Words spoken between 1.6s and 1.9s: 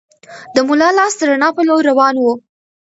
لور